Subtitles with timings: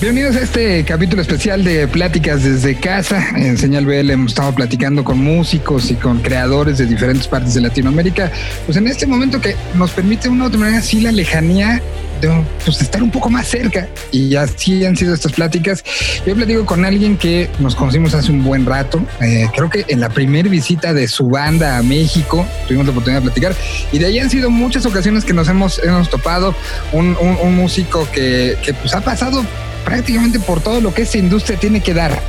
[0.00, 3.22] Bienvenidos a este capítulo especial de Pláticas desde casa.
[3.36, 7.60] En Señal BL hemos estado platicando con músicos y con creadores de diferentes partes de
[7.60, 8.32] Latinoamérica.
[8.64, 11.82] Pues en este momento que nos permite una otra manera así la lejanía
[12.22, 12.30] de
[12.64, 13.88] pues, estar un poco más cerca.
[14.10, 15.84] Y así han sido estas pláticas.
[16.26, 19.04] Yo platico con alguien que nos conocimos hace un buen rato.
[19.20, 23.20] Eh, creo que en la primera visita de su banda a México tuvimos la oportunidad
[23.20, 23.54] de platicar.
[23.92, 26.54] Y de ahí han sido muchas ocasiones que nos hemos, hemos topado.
[26.92, 29.44] Un, un, músico que, que pues ha pasado
[29.84, 32.20] prácticamente por todo lo que esta industria tiene que dar,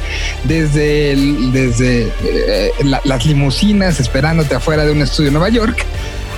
[0.43, 1.15] desde,
[1.51, 2.71] desde eh,
[3.03, 5.85] las limusinas esperándote afuera de un estudio en Nueva York,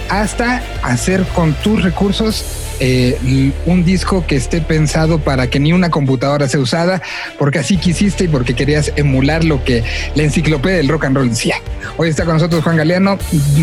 [0.09, 2.45] hasta hacer con tus recursos
[2.79, 7.01] eh, un disco que esté pensado para que ni una computadora sea usada,
[7.37, 9.83] porque así quisiste y porque querías emular lo que
[10.15, 11.55] la enciclopedia del rock and roll decía.
[11.97, 13.17] Hoy está con nosotros Juan Galeano,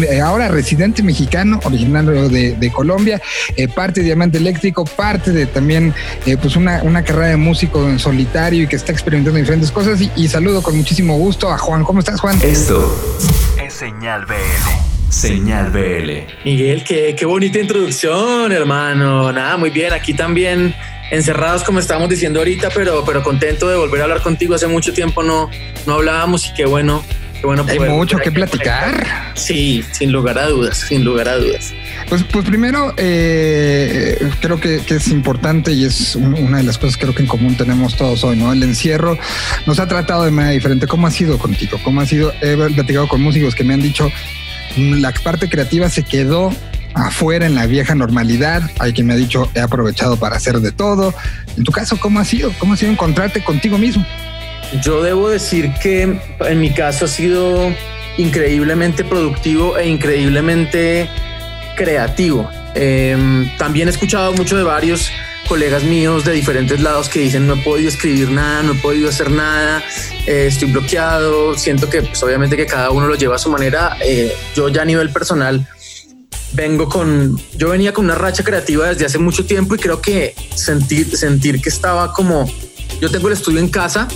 [0.09, 3.21] eh, ahora residente mexicano, originario de, Colombia,
[3.57, 5.93] eh, parte de Diamante Eléctrico, parte de también
[6.41, 10.01] pues una, carrera de músico en solitario y que está experimentando diferentes cosas.
[10.01, 11.85] Y, y saludo con muchísimo gusto a Juan.
[11.85, 12.39] ¿Cómo estás, Juan?
[12.43, 12.97] Esto
[13.63, 14.90] es Señal BL.
[15.11, 16.11] Señal BL.
[16.45, 19.33] Miguel, qué, qué bonita introducción, hermano.
[19.33, 19.93] Nada, muy bien.
[19.93, 20.75] Aquí también
[21.11, 24.55] encerrados, como estábamos diciendo ahorita, pero, pero contento de volver a hablar contigo.
[24.55, 25.51] Hace mucho tiempo no,
[25.87, 27.05] no hablábamos y qué bueno.
[27.41, 29.33] Qué bueno Hay mucho que platicar.
[29.35, 31.73] Sí, sin lugar a dudas, sin lugar a dudas.
[32.09, 36.99] Pues, pues primero, eh, creo que, que, es importante y es una de las cosas
[36.99, 38.53] creo que en común tenemos todos hoy, ¿no?
[38.53, 39.17] El encierro
[39.67, 40.87] nos ha tratado de manera diferente.
[40.87, 41.79] ¿Cómo ha sido contigo?
[41.83, 42.33] ¿Cómo ha sido?
[42.43, 44.13] He platicado con músicos que me han dicho
[44.77, 46.53] la parte creativa se quedó
[46.95, 48.63] afuera en la vieja normalidad.
[48.79, 51.15] Hay quien me ha dicho, he aprovechado para hacer de todo.
[51.57, 52.53] En tu caso, ¿cómo ha sido?
[52.59, 54.05] ¿Cómo ha sido encontrarte contigo mismo?
[54.83, 57.75] Yo debo decir que en mi caso ha sido
[58.17, 61.09] increíblemente productivo e increíblemente
[61.77, 62.49] creativo.
[62.75, 65.11] Em, también he escuchado mucho de varios
[65.51, 69.09] colegas míos de diferentes lados que dicen no he podido escribir nada, no he podido
[69.09, 69.83] hacer nada,
[70.25, 73.97] eh, estoy bloqueado, siento que pues, obviamente que cada uno lo lleva a su manera.
[74.01, 75.67] Eh, yo ya a nivel personal
[76.53, 80.37] vengo con, yo venía con una racha creativa desde hace mucho tiempo y creo que
[80.55, 82.49] sentir, sentir que estaba como,
[83.01, 84.07] yo tengo el estudio en casa,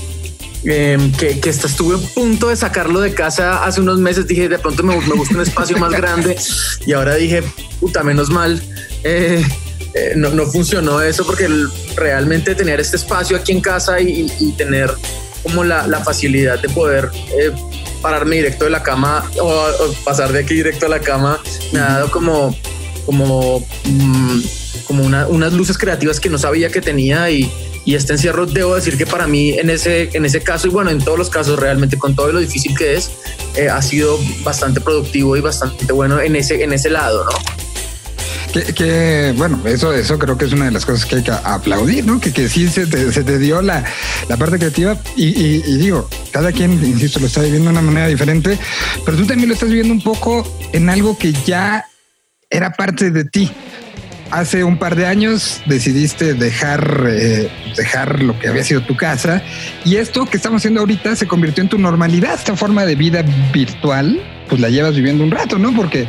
[0.62, 4.60] em, que, que estuve a punto de sacarlo de casa hace unos meses, dije de
[4.60, 6.37] pronto me, me gusta un espacio más grande
[6.87, 7.42] y ahora dije,
[7.81, 8.62] puta, menos mal.
[9.03, 9.44] Eh,
[9.94, 11.49] eh, no, no, funcionó eso porque
[11.94, 14.91] realmente tener este espacio aquí en casa y, tener
[15.43, 17.53] como la, la, facilidad de poder eh,
[18.03, 19.66] pararme directo de la cama o,
[20.05, 21.41] pasar de aquí directo a la cama
[21.72, 22.56] me ha dado como
[23.06, 24.41] como mm,
[24.84, 27.50] como unas luces creativas que no sabía que tenía y,
[27.84, 30.91] y, este encierro debo decir que para mí en ese en ese caso y bueno
[30.91, 33.12] en todos los casos realmente con todo lo difícil que es
[33.55, 37.63] eh, ha sido bastante productivo y bastante bueno en ese en ese lado no
[38.62, 42.06] que, bueno, eso, eso creo que es una de las cosas que hay que aplaudir,
[42.06, 42.20] ¿no?
[42.20, 43.84] Que, que sí se te, se te dio la,
[44.28, 48.59] la parte creativa y, digo, cada quien, insisto, lo está viviendo de una manera diferente,
[49.04, 51.87] pero tú también lo estás viviendo un poco en algo que ya
[52.48, 53.50] era parte de ti.
[54.31, 59.43] Hace un par de años decidiste dejar, eh, dejar lo que había sido tu casa
[59.84, 63.22] y esto que estamos haciendo ahorita se convirtió en tu normalidad, esta forma de vida
[63.53, 65.75] virtual, pues la llevas viviendo un rato, ¿no?
[65.75, 66.09] Porque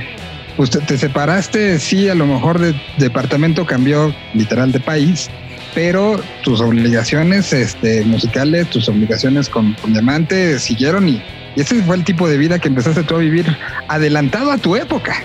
[0.58, 5.30] Usted te separaste, sí, a lo mejor de departamento cambió literal de país,
[5.74, 11.22] pero tus obligaciones este, musicales, tus obligaciones con, con Diamante siguieron y,
[11.58, 13.46] ese fue el tipo de vida que empezaste tú a vivir
[13.88, 15.16] adelantado a tu época.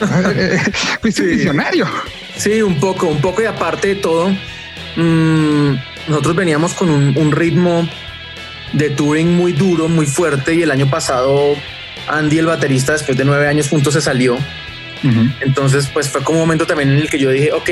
[1.00, 1.36] Fuiste sí.
[1.36, 1.86] visionario.
[2.36, 4.28] Sí, un poco, un poco y aparte de todo,
[4.96, 5.74] mmm,
[6.08, 7.88] nosotros veníamos con un, un ritmo
[8.72, 11.54] de touring muy duro, muy fuerte y el año pasado
[12.08, 14.36] Andy, el baterista, después de nueve años juntos se salió
[15.40, 17.70] entonces, pues fue como un momento también en el que yo dije, ok,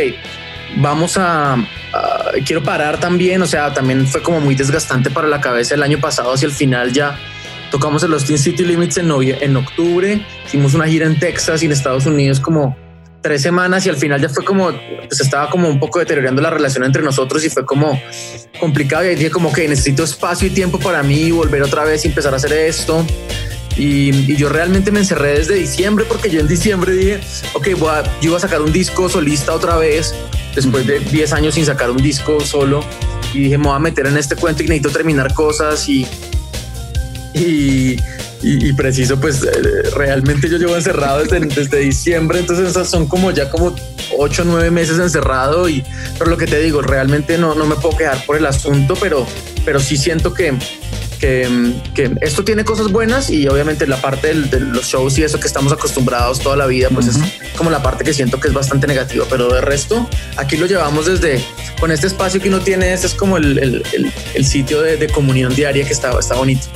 [0.76, 1.56] vamos a,
[2.44, 5.98] quiero parar también, o sea, también fue como muy desgastante para la cabeza el año
[5.98, 7.18] pasado hacia el final ya.
[7.70, 11.72] Tocamos el Austin City Limits en, en octubre, hicimos una gira en Texas y en
[11.72, 12.76] Estados Unidos como
[13.22, 14.70] tres semanas y al final ya fue como,
[15.08, 17.98] pues estaba como un poco deteriorando la relación entre nosotros y fue como
[18.60, 22.08] complicado y dije como que necesito espacio y tiempo para mí volver otra vez y
[22.08, 23.06] empezar a hacer esto.
[23.76, 27.20] Y, yo realmente me encerré desde diciembre porque yo en diciembre dije,
[27.54, 30.14] ok, yo iba a sacar un disco solista otra vez
[30.54, 32.84] después de 10 años sin sacar un disco solo.
[33.32, 36.06] Y dije, me voy a meter en este cuento y necesito terminar cosas y,
[37.32, 37.96] y,
[38.42, 43.30] y, preciso, pues eh, realmente yo llevo encerrado desde, desde diciembre, entonces esas son como
[43.30, 43.74] ya como
[44.18, 45.82] 8 o 9 meses encerrado y
[46.18, 49.26] pero lo que te digo, realmente no, no me puedo quedar por el asunto, pero,
[49.64, 50.58] pero sí siento que
[51.22, 55.46] que, esto tiene cosas buenas y obviamente la parte de los shows y eso que
[55.46, 57.16] estamos acostumbrados toda la vida, pues es
[57.56, 61.06] como la parte que siento que es bastante negativa, pero de resto aquí lo llevamos
[61.06, 61.42] desde
[61.78, 63.84] con este espacio que uno tiene, este es como el,
[64.42, 66.66] sitio de, comunión diaria que está, está bonito.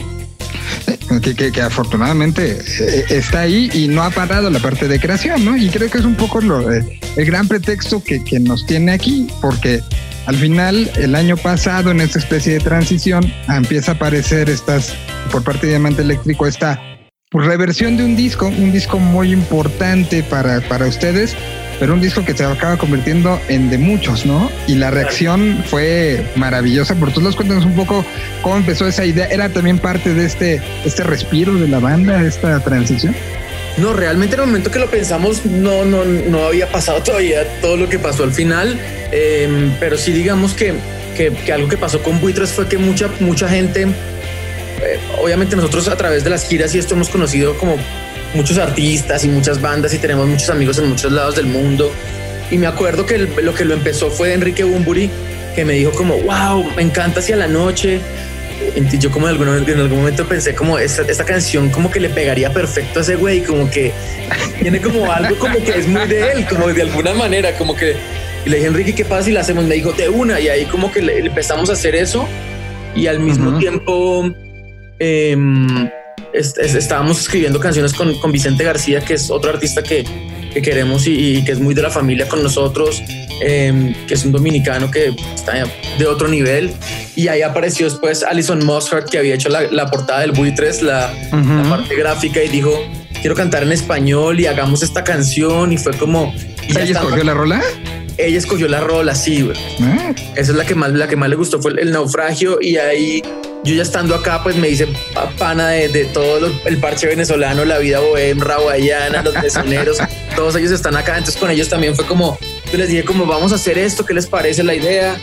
[1.22, 5.56] Que, afortunadamente eh, está ahí y no ha parado la parte de creación, ¿no?
[5.56, 8.92] Y creo que es un poco lo, eh, el gran pretexto que, que nos tiene
[8.92, 9.82] aquí, porque
[10.26, 14.92] al final, el año pasado, en esta especie de transición, empieza a aparecer estas,
[15.30, 16.80] por parte de Diamante Eléctrico, esta
[17.30, 21.36] reversión de un disco, un disco muy importante para, para ustedes,
[21.78, 24.50] pero un disco que se acaba convirtiendo en de muchos, ¿no?
[24.66, 26.94] Y la reacción fue maravillosa.
[26.94, 28.04] Por todos cuéntanos un poco
[28.42, 29.26] cómo empezó esa idea.
[29.26, 33.14] ¿Era también parte de este, este respiro de la banda, esta transición?
[33.76, 37.76] No, realmente en el momento que lo pensamos no, no, no había pasado todavía todo
[37.76, 38.78] lo que pasó al final,
[39.12, 40.74] em, pero sí digamos que,
[41.14, 45.96] que, algo que pasó con Buitres fue que mucha, mucha gente, eh, obviamente nosotros a
[45.96, 47.76] través de las giras y esto hemos conocido como
[48.34, 51.92] muchos artistas y muchas bandas y tenemos muchos amigos en muchos lados del mundo.
[52.50, 55.10] Y me acuerdo que lo que lo empezó fue Enrique Bumburi,
[55.54, 58.00] que me dijo como, wow, me encanta hacia la noche,
[58.98, 62.08] yo como en algún, en algún momento pensé como esta, esta, canción como que le
[62.08, 63.92] pegaría perfecto a ese güey, como que
[64.60, 67.96] tiene como algo como que es muy de él, como de alguna manera, como que
[68.46, 69.64] y le dije, Enrique, ¿qué pasa si la hacemos?
[69.64, 72.28] Me dijo, de una, y ahí como que le, empezamos a hacer eso
[72.94, 74.24] y al mismo tiempo
[75.00, 75.90] em,
[76.32, 80.04] estábamos escribiendo canciones con, con, Vicente García, que es otro artista que,
[80.52, 83.02] que queremos y, y, que es muy de la familia con nosotros.
[83.40, 85.64] Em, que es un dominicano que está
[85.98, 86.72] de otro nivel.
[87.14, 91.62] Y ahí apareció después Alison Mosshart, que había hecho la, portada del Buitres, la, la,
[91.68, 92.72] parte gráfica, y dijo,
[93.20, 95.72] quiero cantar en español y hagamos esta canción.
[95.72, 96.34] Y fue como...
[96.68, 97.62] ¿Ella escogió la rola?
[98.18, 99.50] Ella escogió la rola, sí,
[99.82, 100.14] ah.
[100.34, 102.58] Esa es la que más, la que más le gustó, fue el, naufragio.
[102.62, 103.22] Y ahí
[103.64, 104.88] yo ya estando acá, pues me hice
[105.38, 109.98] pana de, todo el parche venezolano, la vida bohem, raguayana, los mesoneros,
[110.36, 111.18] todos ellos están acá.
[111.18, 112.38] Entonces con ellos también fue como
[112.70, 115.16] yo les dije como vamos a hacer esto, ¿qué les parece la idea?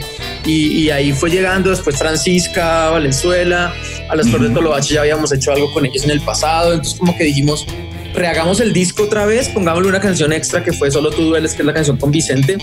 [0.46, 3.74] Y, ahí fue llegando después Francisca, Valenzuela,
[4.10, 7.00] a las Flores de Tolobache ya habíamos hecho algo con ellos en el pasado, entonces
[7.00, 7.66] como que dijimos,
[8.14, 11.62] rehagamos el disco otra vez, pongámosle una canción extra que fue Solo tú dueles, que
[11.62, 12.58] es la canción con Vicente.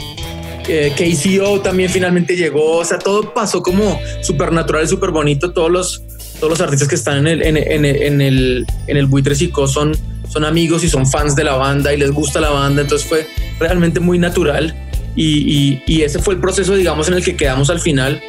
[0.69, 5.71] Eh, KCO también finalmente llegó, o sea, todo pasó como súper natural, súper bonito, todos
[5.71, 6.03] los,
[6.39, 9.97] todos los artistas que están en el, en, en, en el, en el Buitre son
[10.31, 13.27] son amigos y son fans de la banda y les gusta la banda, entonces fue
[13.59, 14.75] realmente muy natural
[15.17, 18.23] y, y, ese fue el proceso, digamos, en el que quedamos al final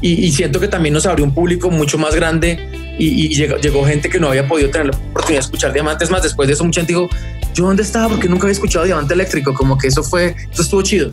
[0.00, 2.58] y, siento que también nos abrió un público mucho más grande
[2.98, 6.22] y, llegó, llegó, gente que no había podido tener la oportunidad de escuchar Diamantes más.
[6.22, 7.08] Después de eso, mucha gente dijo,
[7.54, 8.10] ¿yo dónde estaba?
[8.10, 9.54] Porque nunca había escuchado Diamante Eléctrico.
[9.54, 11.10] Como que eso fue, eso estuvo chido.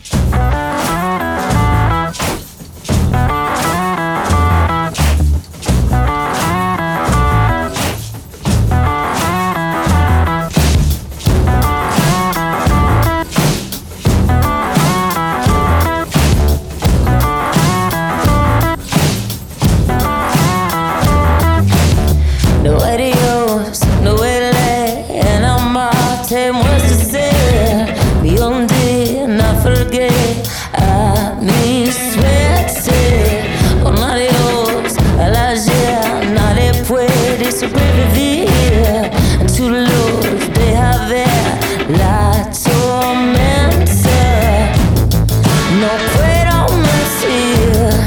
[47.20, 48.06] here.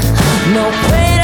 [0.52, 1.15] No prayer.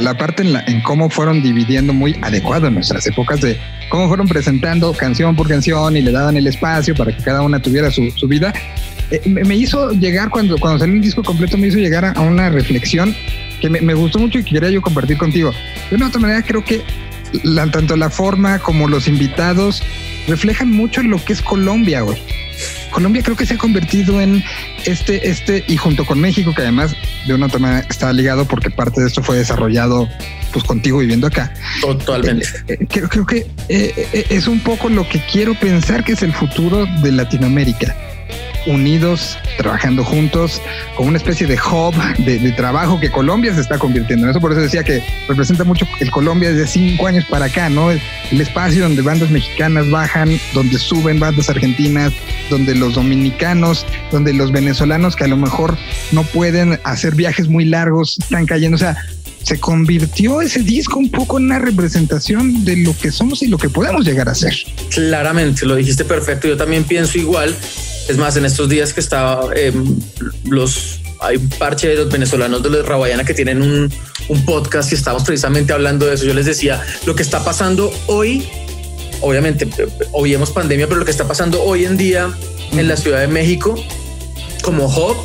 [0.00, 4.08] La, parte en, la, en, cómo fueron dividiendo muy adecuado en nuestras épocas de cómo
[4.08, 7.90] fueron presentando canción por canción y le daban el espacio para que cada una tuviera
[7.90, 8.52] su, vida.
[9.10, 12.50] Eh, me, hizo llegar, cuando, cuando salió un disco completo, me hizo llegar a, una
[12.50, 13.14] reflexión
[13.60, 15.52] que me, gustó mucho y que quería yo compartir contigo.
[15.90, 16.82] De una otra manera, creo que
[17.72, 19.82] tanto la forma como los invitados
[20.26, 22.16] reflejan mucho lo que es Colombia, hoy.
[22.90, 24.42] Colombia creo que se ha convertido en
[24.84, 26.94] este, este, y junto con México, que además
[27.26, 30.08] de una manera está ligado porque parte de esto fue desarrollado
[30.52, 31.52] pues contigo viviendo acá.
[31.80, 32.46] Totalmente.
[32.68, 36.22] Eh, eh, creo, creo, que eh, es un poco lo que quiero pensar que es
[36.22, 37.94] el futuro de Latinoamérica
[38.66, 40.60] unidos, trabajando juntos,
[40.96, 44.40] con una especie de hub de, trabajo que Colombia se está convirtiendo en eso.
[44.40, 47.90] Por eso decía que representa mucho el Colombia desde cinco años para acá, ¿no?
[47.90, 48.00] El,
[48.40, 52.12] espacio donde bandas mexicanas bajan, donde suben bandas argentinas,
[52.48, 55.76] donde los dominicanos, donde los venezolanos que a lo mejor
[56.12, 58.76] no pueden hacer viajes muy largos están cayendo.
[58.76, 58.96] O sea,
[59.42, 63.58] se convirtió ese disco un poco en una representación de lo que somos y lo
[63.58, 64.54] que podemos llegar a ser.
[64.90, 66.48] Claramente, lo dijiste perfecto.
[66.48, 67.54] Yo también pienso igual.
[68.10, 69.96] Es más, en estos días que estaba em,
[70.46, 73.92] los hay un parche de los venezolanos de los Rabayana que tienen un,
[74.28, 76.24] un podcast y estamos precisamente hablando de eso.
[76.24, 78.48] Yo les decía lo que está pasando hoy.
[79.20, 79.68] Obviamente,
[80.10, 82.36] hoy hemos pandemia, pero lo que está pasando hoy en día
[82.72, 83.76] en la Ciudad de México
[84.64, 85.16] como hub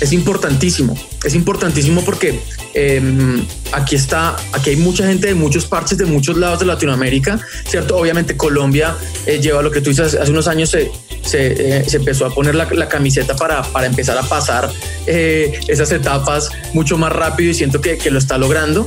[0.00, 0.96] es importantísimo.
[1.24, 2.40] Es importantísimo porque
[2.72, 7.40] Em, aquí está, aquí hay mucha gente de muchos parches, de muchos lados de Latinoamérica,
[7.66, 7.96] ¿cierto?
[7.96, 10.90] Obviamente Colombia eh, lleva lo que tú dices, hace unos años se,
[11.22, 14.70] se, eh, empezó a poner la, camiseta para, para, empezar a pasar
[15.06, 18.86] eh, esas etapas mucho más rápido y siento que, lo está logrando.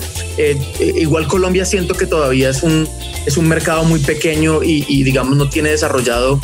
[0.79, 2.87] igual Colombia siento que todavía es un,
[3.25, 6.41] es un mercado muy pequeño y digamos no tiene desarrollado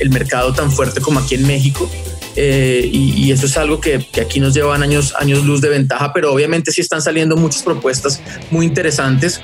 [0.00, 1.88] el mercado tan fuerte como aquí en México.
[2.36, 6.32] Eh, y, eso es algo que, aquí nos llevan años, años luz de ventaja, pero
[6.32, 9.40] obviamente sí están saliendo muchas propuestas muy interesantes.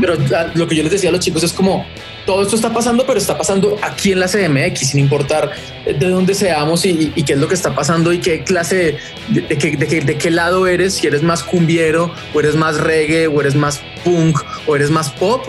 [0.00, 0.14] Pero
[0.54, 1.84] lo que yo les decía a los chicos es como
[2.24, 5.52] todo esto está pasando, pero está pasando aquí en la CMX, sin importar
[5.84, 8.96] de dónde seamos y, qué es lo que está pasando y qué clase
[9.28, 13.40] de, de, de, qué lado eres, si eres más cumbiero o eres más reggae o
[13.40, 15.44] eres más punk o eres más pop.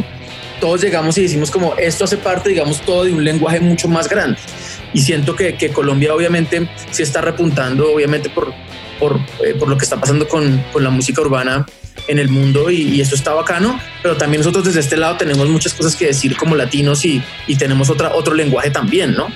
[0.60, 4.10] Todos llegamos y decimos como esto hace parte, digamos, todo de un lenguaje mucho más
[4.10, 4.40] grande
[4.94, 8.54] y siento que, que Colombia obviamente sí está repuntando, obviamente por,
[9.00, 11.66] por, eh, por lo que está pasando con, con, la música urbana
[12.08, 15.50] en el mundo y, y, esto está bacano, pero también nosotros desde este lado tenemos
[15.50, 19.28] muchas cosas que decir como latinos y, y tenemos otra, otro lenguaje también, ¿no?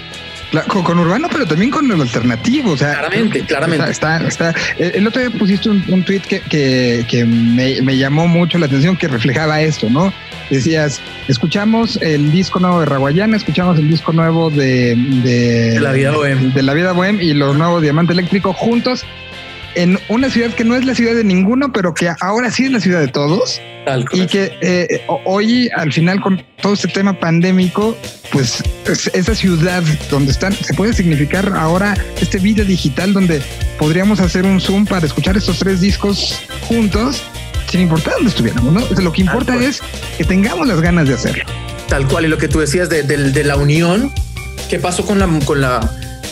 [0.68, 2.72] Con, urbano, pero también con el alternativo.
[2.72, 3.90] O sea, claramente, claramente.
[3.90, 8.28] Está, está, el otro día pusiste un, un tweet que, que, que me, me, llamó
[8.28, 10.14] mucho la atención, que reflejaba esto, ¿no?
[10.50, 16.12] Decías, escuchamos el disco nuevo de Raguayana, escuchamos el disco nuevo de, de, la vida
[16.12, 16.54] bohem.
[16.54, 19.06] De la vida bohem y los nuevos Diamante Eléctrico juntos
[19.76, 22.72] en una ciudad que no es la ciudad de ninguno, pero que ahora sí es
[22.72, 23.62] la ciudad de todos.
[24.12, 27.98] Y que eh, hoy, al final, con todo este tema pandémico,
[28.32, 33.42] pues esa ciudad donde están, se puede significar ahora este video digital donde
[33.78, 37.24] podríamos hacer un Zoom para escuchar estos tres discos juntos
[37.70, 39.02] sin importar dónde estuviéramos, ¿no?
[39.02, 39.82] Lo que importa es
[40.18, 41.46] que tengamos las ganas de hacerlo.
[41.88, 44.12] Tal cual, y lo que tú decías de, de la unión,
[44.70, 45.80] ¿qué pasó con la, con la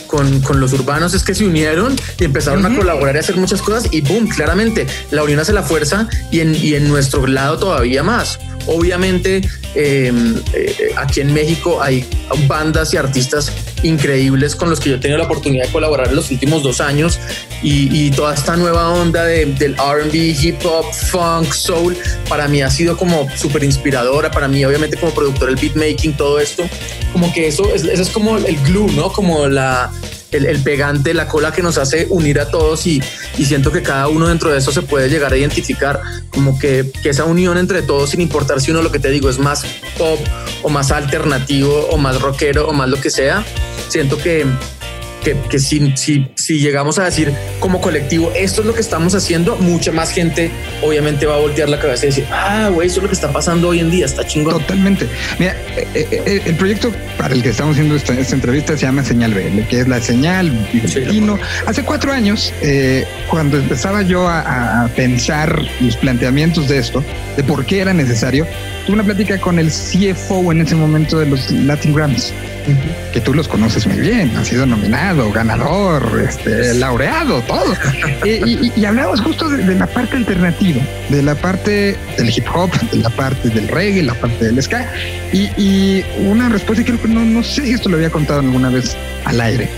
[0.09, 3.61] con, con, los urbanos es que se unieron y empezaron a colaborar y hacer muchas
[3.61, 7.57] cosas y boom, claramente la unión hace la fuerza y en, y en nuestro lado
[7.57, 8.39] todavía más.
[8.65, 9.41] Obviamente
[9.75, 12.05] em, eh, aquí en México hay
[12.47, 13.51] bandas y artistas
[13.83, 16.81] increíbles con los que yo he tenido la oportunidad de colaborar en los últimos dos
[16.81, 17.19] años
[17.61, 21.95] y, toda esta nueva onda del RB, hip hop, funk, soul,
[22.27, 26.39] para mí ha sido como súper inspiradora, para mí obviamente como productor el beatmaking, todo
[26.39, 26.63] esto,
[27.13, 29.11] como que eso, eso es como el glue, ¿no?
[29.11, 29.91] Como la,
[30.31, 33.01] el, pegante, la cola que nos hace unir a todos y,
[33.43, 37.25] siento que cada uno dentro de eso se puede llegar a identificar como que, esa
[37.25, 39.63] unión entre todos, sin importar si uno lo que te digo es más
[39.97, 40.19] pop
[40.61, 43.43] o más alternativo o más rockero o más lo que sea,
[43.87, 44.45] siento que,
[45.23, 49.15] que, que si, si, si llegamos a decir como colectivo, esto es lo que estamos
[49.15, 52.97] haciendo, mucha más gente obviamente va a voltear la cabeza y decir, ah, güey, eso
[52.97, 54.53] es lo que está pasando hoy en día, está chingón.
[54.53, 55.07] Totalmente.
[55.37, 59.03] Mira, eh, eh, eh, el proyecto para el que estamos haciendo esta, entrevista se llama
[59.03, 60.51] Señal BL, que es la señal
[61.65, 62.53] Hace cuatro años,
[63.29, 67.03] cuando empezaba yo a, a pensar los planteamientos de esto,
[67.35, 68.45] de por qué era necesario,
[68.89, 72.33] tuve una plática con el CFO en ese momento de los Latin Grammys
[73.13, 77.73] que tú los conoces muy bien, ha sido nominado, ganador, este, laureado, todo.
[78.25, 82.97] y, y, hablamos justo de, la parte alternativa, de la parte del hip hop, de
[82.97, 84.87] la parte del reggae, la parte del ska.
[85.31, 88.69] Y, una respuesta que creo que no, no sé si esto lo había contado alguna
[88.69, 89.69] vez al aire,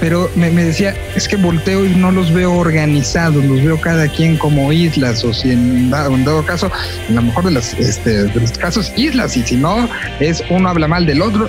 [0.00, 4.36] pero me, decía, es que volteo y no los veo organizados, los veo cada quien
[4.36, 6.70] como islas, o si en, dado caso,
[7.08, 9.88] en lo mejor de, las, este, de los casos, islas, y si no,
[10.20, 11.48] es uno habla mal del otro.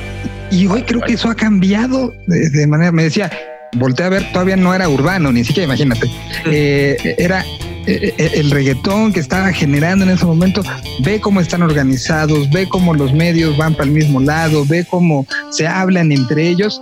[0.51, 3.31] Y hoy creo que eso ha cambiado de, manera, me decía,
[3.73, 6.07] volteé a ver, todavía no era urbano, ni siquiera imagínate,
[6.45, 7.43] eh, era
[7.87, 10.61] eh, eh, el reggaetón que estaba generando en ese momento,
[11.03, 15.25] ve cómo están organizados, ve cómo los medios van para el mismo lado, ve cómo
[15.49, 16.81] se hablan entre ellos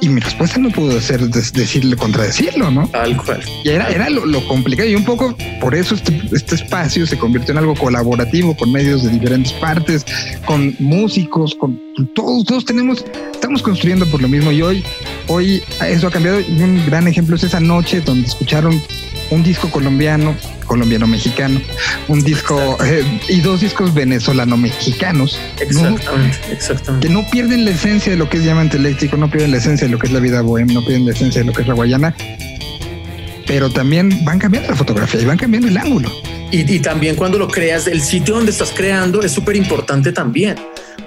[0.00, 2.88] y, mi respuesta no pudo ser decirle, contradecirlo, ¿no?
[2.88, 3.42] Tal cual.
[3.64, 7.52] Y era, era lo, complicado y un poco por eso este, este, espacio se convirtió
[7.52, 10.04] en algo colaborativo con medios de diferentes partes,
[10.44, 11.80] con músicos, con
[12.14, 14.84] todos, todos tenemos, estamos construyendo por lo mismo y hoy,
[15.26, 18.80] hoy eso ha cambiado y un gran ejemplo es esa noche donde escucharon
[19.30, 20.34] un disco colombiano
[20.66, 21.60] colombiano-mexicano,
[22.08, 25.40] un disco eh, y dos discos venezolano-mexicanos.
[25.60, 27.06] Exactamente, exactamente.
[27.06, 29.86] Que no pierden la esencia de lo que es Diamante Eléctrico, no pierden la esencia
[29.86, 31.68] de lo que es la vida bohem, no pierden la esencia de lo que es
[31.68, 32.14] la Guayana,
[33.46, 36.12] pero también van cambiando la fotografía y van cambiando el ángulo.
[36.50, 40.56] Y, y también cuando lo creas, el sitio donde estás creando es súper importante también.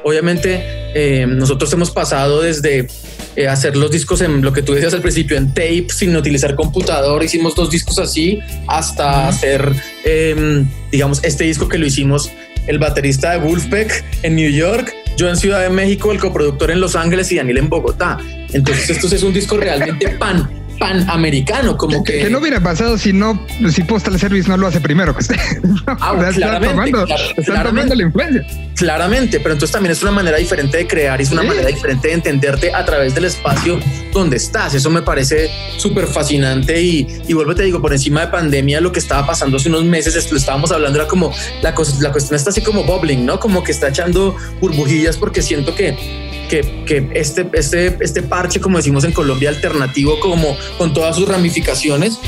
[0.03, 0.63] Obviamente,
[0.95, 2.88] eh, nosotros hemos pasado desde
[3.35, 6.55] eh, hacer los discos en lo que tú decías al principio, en tape, sin utilizar
[6.55, 7.23] computador.
[7.23, 12.29] Hicimos dos discos así hasta hacer, em, digamos, este disco que lo hicimos
[12.67, 16.79] el baterista de Wolfpack en New York, yo en Ciudad de México, el coproductor en
[16.79, 18.19] Los Ángeles y Daniel en Bogotá.
[18.53, 23.13] Entonces, esto es un disco realmente pan panamericano, como que, que, no hubiera pasado si
[23.13, 23.39] no,
[23.69, 25.23] si Postal Service no lo hace primero que
[25.85, 27.03] Ah, claramente,
[27.37, 28.47] están tomando, la influencia.
[28.75, 32.07] Claramente, pero entonces también es una manera diferente de crear y es una manera diferente
[32.07, 33.79] de entenderte a través del espacio
[34.11, 34.73] donde estás.
[34.73, 38.91] Eso me parece súper fascinante y, y vuelvo te digo, por encima de pandemia, lo
[38.91, 42.35] que estaba pasando hace unos meses, lo estábamos hablando, era como la, cosa, la cuestión
[42.35, 43.39] está así como bubbling, ¿no?
[43.39, 49.05] Como que está echando burbujillas porque siento que que, este, este, este parche, como decimos
[49.05, 52.19] en Colombia, alternativo, como con todas sus ramificaciones,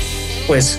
[0.46, 0.78] pues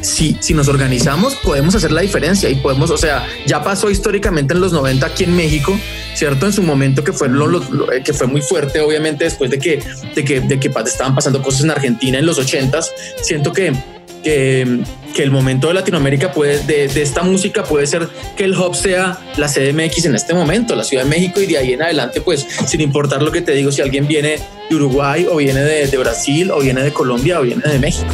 [0.00, 4.54] si, si nos organizamos, podemos hacer la diferencia y podemos, o sea, ya pasó históricamente
[4.54, 5.78] en los 90 aquí en México,
[6.14, 6.46] ¿cierto?
[6.46, 7.60] En su momento que fue, lo,
[7.92, 9.82] eh, que fue muy fuerte, obviamente, después de que,
[10.14, 12.86] de que, de que estaban pasando cosas en Argentina en los 80s,
[13.20, 13.97] siento que
[14.28, 19.18] que, el momento de Latinoamérica puede, de, esta música puede ser que el hub sea
[19.36, 22.46] la CDMX en este momento, la Ciudad de México y de ahí en adelante, pues
[22.66, 24.38] sin importar lo que te digo, si alguien viene
[24.70, 28.06] de Uruguay o viene de, Brasil o viene de Colombia o viene de México.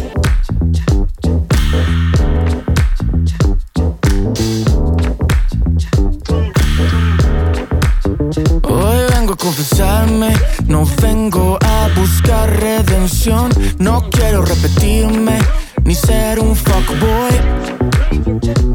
[8.62, 10.33] Hoy vengo a confesarme,
[10.68, 15.38] no vengo a buscar redención, no quiero repetirme
[15.85, 17.33] ni ser un fuckboy.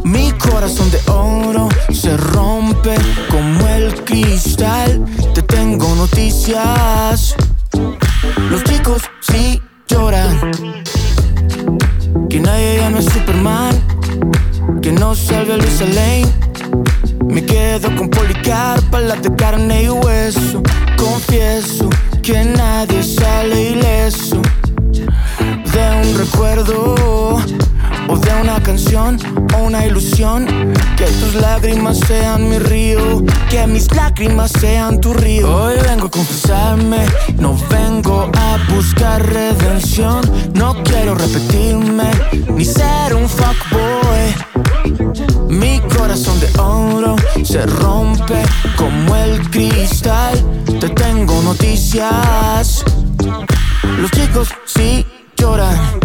[0.03, 2.95] Mi corazón de oro se rompe
[3.29, 5.03] como el cristal.
[5.33, 7.35] Te tengo noticias.
[8.49, 10.39] Los chicos sí lloran.
[12.29, 13.75] Que nadie ya no es Superman.
[14.81, 16.31] Que no salve a Luis Lane.
[17.27, 20.61] Me quedo con Policarpa, la de carne y hueso.
[20.97, 21.89] Confieso
[22.21, 23.98] que nadie sale ileso
[26.57, 29.19] o de una canción
[29.55, 30.47] o una ilusión.
[30.97, 35.47] Que tus lágrimas sean mi río, que mis lágrimas sean tu río.
[35.47, 37.05] Hoy vengo a confesarme,
[37.37, 40.21] no vengo a buscar redención.
[40.55, 42.09] No quiero repetirme
[42.55, 44.33] ni ser un fuckboy.
[45.49, 48.41] Mi corazón de oro se rompe
[48.75, 50.43] como el cristal.
[50.79, 52.83] Te tengo noticias.
[53.99, 55.05] Los chicos sí
[55.37, 55.98] lloran.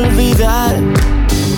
[0.00, 0.76] Olvidar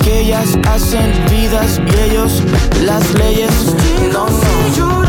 [0.04, 2.42] que ellas hacen vidas y ellos
[2.84, 3.74] las leyes.
[4.12, 4.26] No,
[4.76, 5.01] no.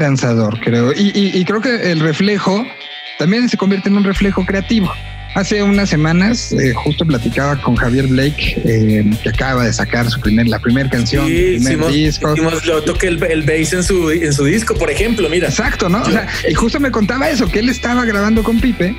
[0.00, 0.92] Esperanzador, creo.
[0.96, 2.66] Y, creo que el reflejo
[3.18, 4.90] también se convierte en un reflejo creativo.
[5.34, 10.18] Hace unas semanas eh, justo platicaba con Javier Blake, eh, que acaba de sacar su
[10.20, 12.34] primer, la primera canción, sí, primer disco.
[12.64, 15.48] lo toque el, el bass en su, en su disco, por ejemplo, mira.
[15.48, 16.02] Exacto, ¿no?
[16.02, 18.96] O sea, y justo me contaba eso, que él estaba grabando con Pipe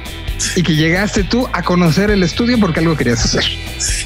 [0.55, 3.43] y que llegaste tú a conocer el estudio porque algo querías hacer.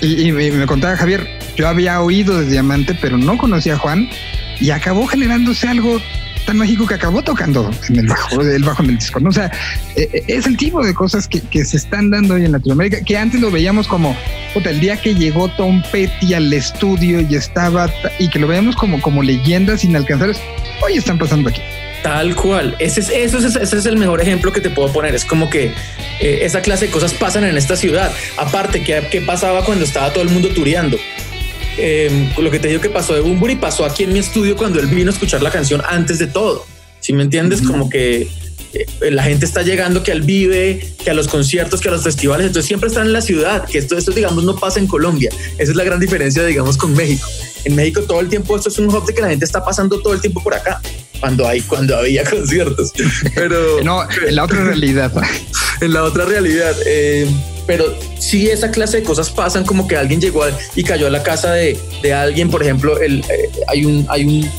[0.01, 1.27] Y, y me contaba Javier,
[1.57, 4.09] yo había oído de Diamante, pero no conocía a Juan
[4.59, 6.01] y acabó generándose algo
[6.45, 9.19] tan mágico que acabó tocando en el bajo, el bajo en el disco.
[9.19, 9.29] ¿no?
[9.29, 9.51] O sea,
[9.95, 13.03] eh, eh, es el tipo de cosas que, que, se están dando hoy en Latinoamérica,
[13.03, 14.15] que antes lo veíamos como
[14.53, 18.75] puta, el día que llegó Tom Petty al estudio y estaba, y que lo veíamos
[18.75, 20.39] como, como leyendas inalcanzables,
[20.81, 21.61] hoy están pasando aquí.
[22.03, 22.75] Tal cual.
[22.77, 25.15] Ese es, eso es, es el mejor ejemplo que te puedo poner.
[25.15, 25.73] Es como que
[26.19, 28.11] eh, esa clase de cosas pasan en esta ciudad.
[28.37, 30.97] Aparte, ¿qué, ¿qué pasaba cuando estaba todo el mundo tureando?
[31.77, 34.79] Eh, lo que te digo que pasó de Bumburi pasó aquí en mi estudio cuando
[34.79, 36.65] él vino a escuchar la canción antes de todo.
[36.99, 38.27] Si me entiendes, como que
[38.73, 42.03] eh, la gente está llegando, que al vive, que a los conciertos, que a los
[42.03, 45.29] festivales, entonces siempre están en la ciudad, que esto, esto digamos no pasa en Colombia.
[45.57, 47.27] Esa es la gran diferencia, digamos, con México.
[47.63, 49.99] En México todo el tiempo esto es un hub de que la gente está pasando
[50.01, 50.81] todo el tiempo por acá
[51.19, 52.91] cuando hay cuando había conciertos.
[53.33, 55.11] Pero no, en la otra realidad.
[55.81, 56.75] en la otra realidad.
[56.85, 57.27] Eh,
[57.65, 57.85] pero
[58.19, 60.43] si esa clase de cosas pasan como que alguien llegó
[60.75, 64.25] y cayó a la casa de, de alguien, por ejemplo, el, eh, hay, un, hay
[64.25, 64.49] un,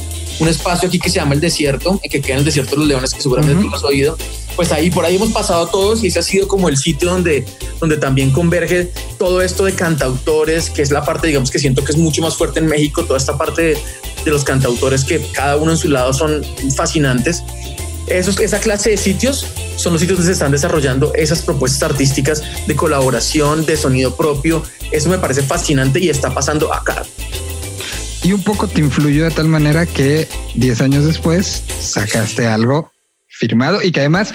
[0.41, 2.89] un, espacio aquí que se llama el desierto, que queda en el desierto de los
[2.89, 4.17] leones, que seguramente tú lo has oído,
[4.57, 7.45] pues ahí por ahí hemos pasado todos y ese ha sido como el sitio donde,
[7.79, 11.93] donde también converge todo esto de cantautores, que es la parte, digamos, que siento que
[11.93, 13.79] es mucho más fuerte en México, toda esta parte de,
[14.25, 16.43] de los cantautores que cada uno en su lado son
[16.75, 17.45] fascinantes
[18.07, 22.43] esos, esa clase de sitios son los sitios donde se están desarrollando esas propuestas artísticas
[22.67, 24.63] de colaboración, de sonido propio.
[24.91, 27.03] Eso me parece fascinante y está pasando acá.
[28.23, 32.91] Y un poco te influyó de tal manera que 10 años después sacaste algo
[33.29, 34.33] firmado y que además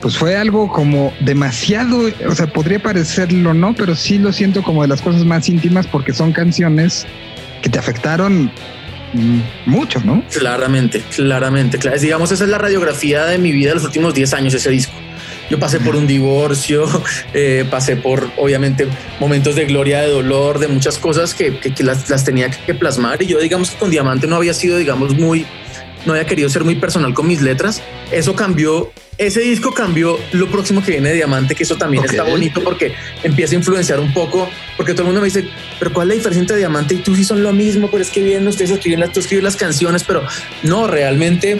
[0.00, 4.82] pues fue algo como demasiado, o sea, podría parecerlo no, pero sí lo siento como
[4.82, 7.06] de las cosas más íntimas porque son canciones
[7.62, 8.50] que te afectaron
[9.66, 10.22] mucho, ¿no?
[10.30, 11.78] Claramente, claramente.
[12.00, 14.94] Digamos, esa es la radiografía de mi vida de los últimos 10 años, ese disco.
[15.50, 16.86] Yo pasé por un divorcio,
[17.34, 18.86] eh, pasé por, obviamente,
[19.18, 23.22] momentos de gloria, de dolor, de muchas cosas que, que, las, las, tenía que plasmar.
[23.22, 25.46] Y yo, digamos, que con Diamante no había sido, digamos, muy,
[26.06, 27.82] no había querido ser muy personal con mis letras.
[28.10, 32.22] Eso cambió ese disco cambió lo próximo que viene de Diamante, que eso también está
[32.22, 35.48] bonito porque empieza a influenciar un poco, porque todo el mundo me dice,
[35.80, 37.90] pero ¿cuál es la diferencia entre Diamante y tú sí son lo mismo?
[37.90, 40.22] Pero es que bien, ustedes escriben las, tú escribes las canciones, pero
[40.62, 41.58] no, realmente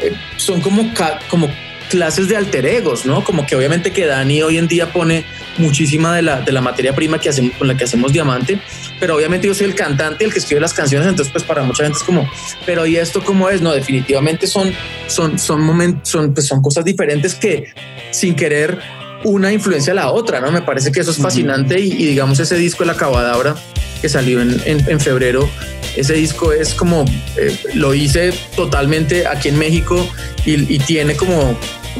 [0.00, 0.94] eh, son como,
[1.28, 1.50] como
[1.90, 3.24] clases de alter egos, ¿no?
[3.24, 5.24] Como que obviamente que Dani hoy en día pone
[5.58, 8.60] muchísima de la, de la materia prima que hacemos, con la que hacemos diamante,
[8.98, 11.84] pero obviamente yo soy el cantante, el que escribe las canciones, entonces pues para mucha
[11.84, 12.28] gente es como,
[12.64, 13.60] pero ¿y esto cómo es?
[13.60, 14.72] No, definitivamente son,
[15.06, 17.72] son, son momentos, son, pues, son cosas diferentes que
[18.10, 18.78] sin querer
[19.24, 20.50] una influencia a la otra, ¿no?
[20.50, 23.54] Me parece que eso es fascinante y, digamos ese disco, La Cabadabra,
[24.00, 25.48] que salió en, en, febrero,
[25.96, 27.04] ese disco es como,
[27.36, 30.08] eh, lo hice totalmente aquí en México
[30.44, 31.56] y, y tiene como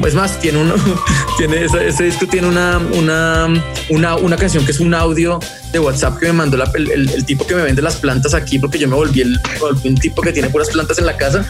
[0.07, 0.75] es más, tiene uno,
[1.37, 3.49] tiene ese, disco tiene una, una,
[3.91, 5.39] una, una, canción que es un audio
[5.73, 8.79] de WhatsApp que me mandó el, el, tipo que me vende las plantas aquí, porque
[8.79, 9.39] yo me volví, el,
[9.85, 11.47] un tipo que tiene puras plantas en la casa.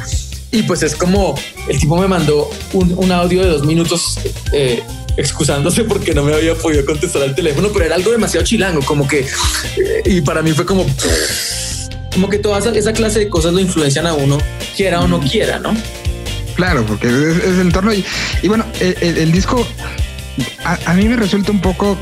[0.51, 1.35] Y pues es como
[1.67, 4.19] el tipo me mandó un, un audio de dos minutos
[4.53, 4.83] eh,
[5.17, 9.07] excusándose porque no me había podido contestar al teléfono, pero era algo demasiado chilango, como
[9.07, 10.87] que, eh, y para mí fue como,
[12.13, 14.39] como que toda esa, clase de cosas lo influencian a uno,
[14.77, 15.75] quiera o no quiera, ¿no?
[16.55, 18.05] Claro, porque es, el entorno y,
[18.47, 19.67] bueno, el, disco
[20.65, 21.97] a, mí me resulta un poco,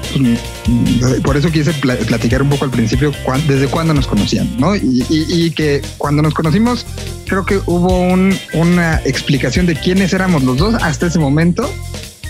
[1.01, 3.13] pues, por eso quise platicar un poco al principio
[3.47, 4.77] desde cuándo nos conocían, ¿no?
[4.77, 6.87] Y, que cuando nos conocimos,
[7.27, 7.99] creo que hubo
[8.55, 11.69] una explicación de quiénes éramos los dos hasta ese momento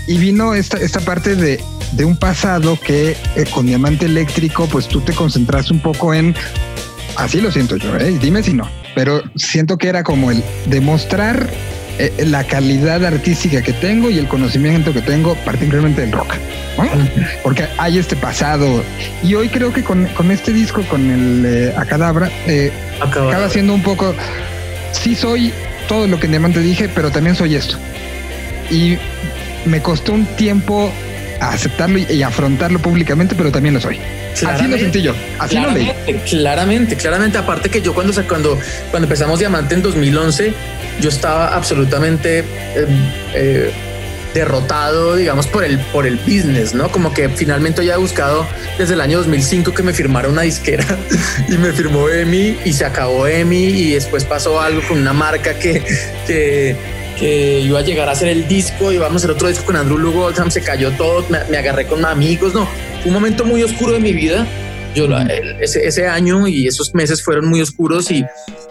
[0.06, 1.60] y vino esta, esta parte de,
[1.92, 6.34] de un pasado que eh, con Diamante Eléctrico, pues tú te concentraste un poco en,
[7.16, 8.16] así lo siento yo, ¿eh?
[8.20, 11.50] dime si no, pero siento que era como el demostrar
[12.00, 16.32] eh, la calidad artística que tengo y el conocimiento que tengo, particularmente del rock.
[17.42, 18.82] Porque hay este pasado.
[19.22, 23.82] Y hoy creo que con, este disco, con el eh, Acadabra, eh, acaba siendo un
[23.82, 24.14] poco.
[24.92, 25.52] Sí, soy
[25.88, 27.76] todo lo que en Diamante dije, pero también soy esto.
[28.70, 28.96] Y
[29.66, 30.90] me costó un tiempo
[31.40, 33.98] aceptarlo y, afrontarlo públicamente, pero también lo soy.
[34.46, 35.90] Así lo sentí yo, así lo leí.
[36.28, 37.38] Claramente, claramente.
[37.38, 38.58] Aparte que yo cuando, cuando,
[38.90, 40.52] cuando empezamos Diamante en 2011,
[41.00, 42.44] yo estaba absolutamente eh,
[43.34, 43.72] eh,
[44.34, 46.90] derrotado, digamos, por el, por el business, ¿no?
[46.90, 48.46] Como que finalmente había buscado
[48.78, 50.84] desde el año 2005 que me firmara una disquera
[51.48, 55.54] y me firmó EMI y se acabó EMI y después pasó algo con una marca
[55.54, 55.82] que,
[56.26, 56.76] que,
[57.20, 59.76] que iba a llegar a hacer el disco y vamos a hacer otro disco con
[59.76, 62.66] Andrew Lugo, se cayó todo, me, me agarré con amigos, no,
[63.02, 64.46] fue un momento muy oscuro de mi vida
[64.94, 65.06] yo
[65.60, 68.24] ese, ese, año y esos meses fueron muy oscuros y,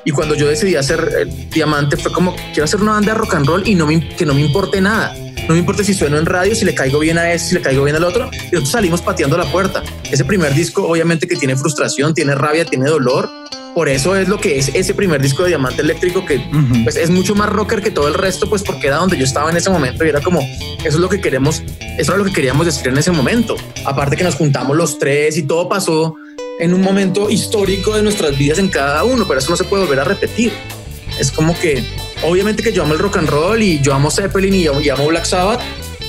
[0.03, 3.45] y cuando yo decidí hacer Diamante fue como quiero hacer una banda de rock and
[3.47, 5.15] roll y no me, que no me importe nada.
[5.47, 7.61] No me importa si sueno en radio, si le caigo bien a ese, si le
[7.61, 8.29] caigo bien al otro.
[8.33, 9.81] Y nosotros salimos pateando la puerta.
[10.11, 13.29] Ese primer disco obviamente que tiene frustración, tiene rabia, tiene dolor,
[13.79, 16.41] por eso es lo que es ese primer disco de Diamante Eléctrico, que
[16.83, 19.49] pues, es mucho más rocker que todo el resto, pues porque era donde yo estaba
[19.49, 21.63] en ese momento y era como, eso es lo que queremos,
[21.97, 23.55] eso era lo que queríamos decir en ese momento.
[23.85, 26.17] Aparte que nos juntamos los tres y todo pasó
[26.59, 29.83] en un momento histórico de nuestras vidas en cada uno, pero eso no se puede
[29.83, 30.51] volver a repetir.
[31.17, 31.81] Es como que,
[32.23, 35.07] obviamente que yo amo el rock and roll y yo amo Zeppelin y yo, amo
[35.07, 35.61] Black Sabbath,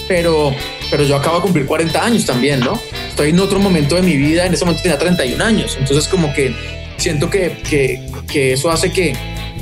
[0.09, 0.53] pero,
[0.91, 2.81] pero yo acabo de cumplir 40 años también, ¿no?
[3.11, 6.35] Estoy en otro momento de mi vida, en ese momento tenía 31 años, entonces como
[6.35, 9.15] que siento que, que, que eso hace que,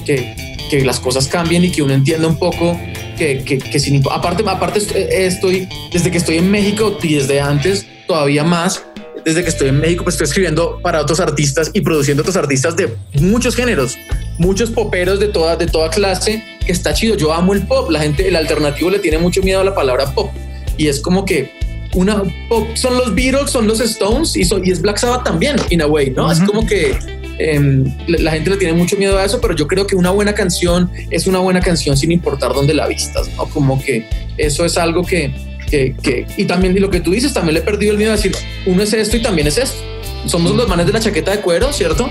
[0.04, 0.34] que,
[0.70, 2.78] que, las cosas cambien y que uno entienda un poco
[3.16, 4.80] que, que, sin, aparte, aparte
[5.26, 8.82] estoy, desde que estoy en México y desde antes todavía más,
[9.24, 12.76] desde que estoy en México, pues estoy escribiendo para otros artistas y produciendo otros artistas
[12.76, 13.98] de muchos géneros,
[14.38, 17.16] muchos poperos de toda, de toda clase, que está chido.
[17.16, 20.14] Yo amo el pop, la gente, el alternativo le tiene mucho miedo a la palabra
[20.14, 20.30] pop
[20.76, 21.52] y es como que
[21.94, 25.82] una pop son los Beatles, son los Stones y, y es Black Sabbath también, in
[25.82, 26.30] a way, ¿no?
[26.30, 26.96] Es como que
[27.38, 30.34] Em, la gente le tiene mucho miedo a eso, pero yo creo que una buena
[30.34, 33.44] canción es una buena canción sin importar dónde la vistas, ¿no?
[33.46, 35.32] Como que eso es algo que,
[35.70, 38.12] que, que y también y lo que tú dices, también le he perdido el miedo
[38.12, 38.34] a decir,
[38.66, 39.78] uno es esto y también es esto.
[40.26, 42.10] Somos los manes de la chaqueta de cuero, ¿cierto?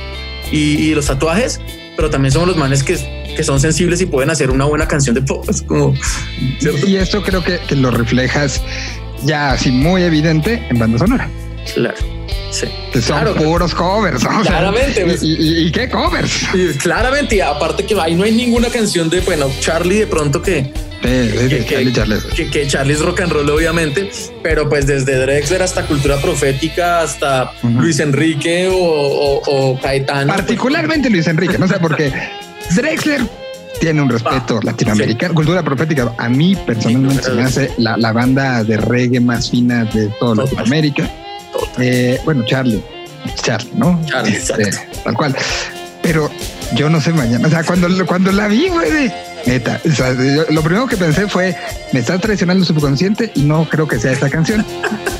[0.50, 1.60] Y, los tatuajes,
[1.98, 2.96] pero también somos los manes que,
[3.36, 5.46] que son sensibles y pueden hacer una buena canción de pop.
[5.68, 5.94] como,
[6.88, 8.62] Y esto creo que, que lo reflejas
[9.26, 11.30] ya así muy evidente en banda sonora.
[11.74, 12.17] Claro.
[12.52, 12.68] Sí.
[13.02, 14.24] Son puros covers.
[14.44, 15.06] Claramente.
[15.22, 16.48] y, qué covers?
[16.82, 17.36] claramente.
[17.36, 22.50] Y aparte que ahí no hay ninguna canción de, bueno, Charlie de pronto que, que,
[22.52, 24.10] que, Charlie, es rock and roll, obviamente,
[24.42, 30.34] pero pues desde Drexler hasta Cultura Profética, hasta Luis Enrique o, o, Caetano.
[30.34, 32.12] Particularmente Luis Enrique, no sé por qué.
[32.76, 33.22] Drexler
[33.80, 35.36] tiene un respeto latinoamericano.
[35.36, 39.86] Cultura Profética, a mí personalmente se me hace la, la, banda de reggae más fina
[39.86, 41.10] de toda Latinoamérica.
[41.80, 42.84] Eh, bueno, Charlie,
[43.42, 44.02] Charlie, ¿no?
[44.06, 44.72] Charlie, este,
[45.04, 45.36] tal cual.
[46.02, 46.32] Pero
[46.76, 47.48] yo no sé mañana.
[47.48, 49.12] O sea, cuando, cuando la vi, güey,
[49.46, 49.80] neta,
[50.50, 51.56] lo primero que pensé fue,
[51.92, 54.66] me está traicionando el subconsciente y no creo que sea esta canción.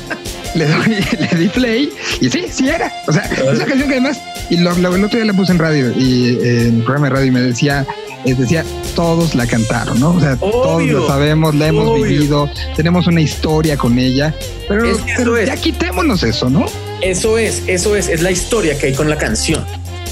[0.54, 1.90] le, doy, le di play
[2.20, 2.92] y sí, sí era.
[3.06, 5.58] O sea, esa canción que además, y lo, lo, el otro día la puse en
[5.58, 7.86] radio y en el programa de radio y me decía,
[8.32, 8.64] es decía,
[8.94, 10.10] todos la cantaron, ¿no?
[10.10, 14.34] O sea, todos lo sabemos, la hemos vivido, tenemos una historia con ella,
[14.68, 16.66] pero, ya quitémonos eso, ¿no?
[17.00, 19.64] Eso es, eso es, es la historia que hay con la canción.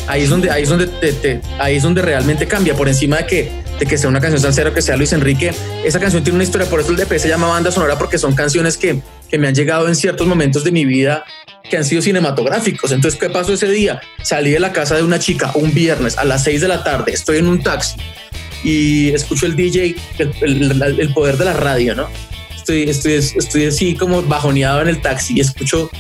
[0.09, 3.27] Ahí es donde, ahí es donde, te, ahí es donde realmente cambia, por encima de
[3.27, 5.53] que, de que sea una canción salsera, que sea Luis Enrique.
[5.85, 8.35] Esa canción tiene una historia, por eso el DP se llama banda sonora, porque son
[8.35, 11.25] canciones que, que me han llegado en ciertos momentos de mi vida
[11.69, 12.93] que han sido cinematográficos.
[12.93, 14.01] Entonces, ¿qué pasó ese día?
[14.23, 17.13] Salí de la casa de una chica un viernes a las 6 de la tarde,
[17.13, 17.97] estoy en un taxi
[18.63, 22.09] y escucho el DJ, el, poder de la radio, ¿no?
[22.55, 25.91] Estoy, estoy, estoy así como bajoneado en el taxi y escucho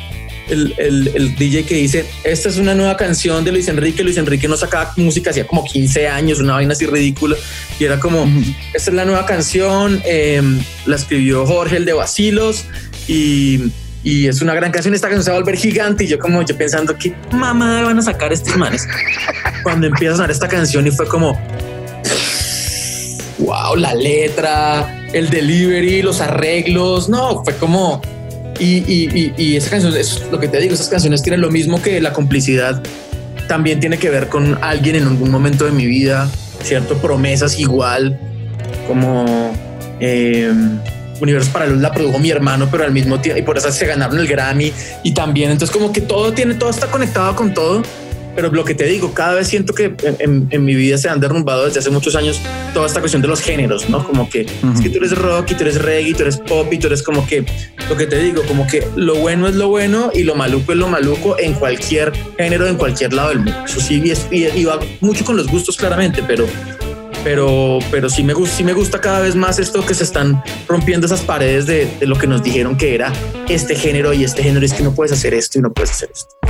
[0.48, 4.02] el, el, DJ que dice, esta es una nueva canción de Luis Enrique.
[4.02, 7.36] Luis Enrique no sacaba música hacía como 15 años, una vaina así ridícula.
[7.78, 8.24] Y era como,
[8.72, 12.64] esta es la nueva canción, em, la escribió Jorge, el de Basilos,
[13.07, 14.95] y, y, es una gran canción.
[14.95, 16.05] Esta canción se va a volver gigante.
[16.05, 18.87] Y yo como yo pensando, ¿qué mamá van a sacar estos manes?
[19.62, 21.38] Cuando empieza a sonar esta canción y fue como,
[23.38, 28.01] wow, la letra, el delivery, los arreglos, no, fue como
[28.59, 32.01] y, y, esa canción es lo que te digo, esas canciones tienen lo mismo que
[32.01, 32.83] la complicidad,
[33.49, 36.31] también tiene que ver con alguien en algún momento de mi vida,
[36.62, 38.19] cierto, promesas igual,
[38.87, 39.53] como
[40.01, 40.53] eh,
[41.20, 44.18] Universo Paralelo la produjo mi hermano, pero al mismo tiempo, y por eso se ganaron
[44.18, 47.83] el Grammy, y también, entonces como que todo tiene, todo está conectado con todo,
[48.37, 51.64] pero lo que te digo, cada vez siento que en, mi vida se han derrumbado
[51.64, 52.38] desde hace muchos años
[52.74, 54.05] toda esta cuestión de los géneros, ¿no?
[54.07, 56.70] Como que es que tú eres rock y tú eres reggae y tú eres pop
[56.70, 57.46] y tú eres como que
[57.88, 60.79] lo que te digo, como que lo bueno es lo bueno y lo maluco es
[60.79, 63.64] lo maluco en cualquier género, en cualquier lado del mundo.
[63.64, 66.46] Eso sí, y, va mucho con los gustos claramente, pero
[67.26, 70.44] pero, pero sí, me gusta, sí me gusta cada vez más esto que se están
[70.68, 73.12] rompiendo esas paredes de, de, lo que nos dijeron que era
[73.48, 76.08] este género y este género es que no puedes hacer esto y no puedes hacer
[76.14, 76.45] esto.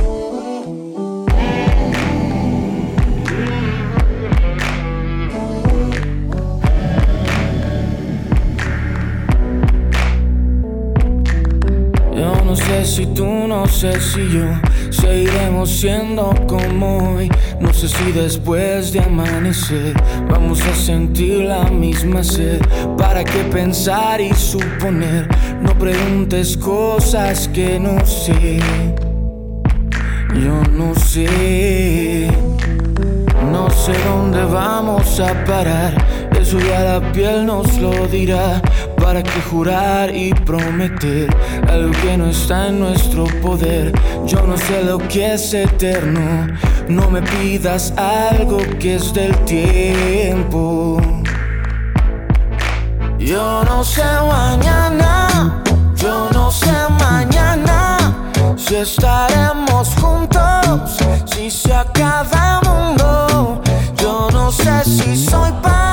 [12.87, 14.45] Si tú, no sé si yo
[14.89, 17.29] seguiremos siendo como hoy.
[17.59, 19.93] No sé si después de amanecer
[20.29, 22.61] vamos a sentir la misma sed.
[22.97, 25.27] ¿Para qué pensar y suponer?
[25.61, 28.59] No preguntes cosas que no sé.
[30.33, 32.29] Yo no sé.
[33.51, 35.93] No sé dónde vamos a parar.
[36.39, 38.61] Eso ya la piel nos lo dirá.
[39.01, 41.29] ¿Para qué jurar y prometer
[41.69, 43.93] algo que no está en nuestro poder?
[44.25, 46.47] Yo no sé lo que es eterno.
[46.87, 51.01] No me pidas algo que es del tiempo.
[53.17, 55.61] Yo no sé mañana,
[55.95, 57.97] yo no sé mañana
[58.55, 63.61] si estaremos juntos, si se acaba el mundo.
[63.97, 65.86] Yo no sé si soy para